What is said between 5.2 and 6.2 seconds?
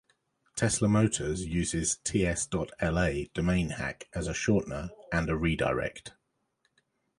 a redirect.